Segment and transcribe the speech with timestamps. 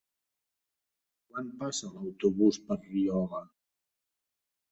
[1.33, 3.45] Quan passa l'autobús per Riola?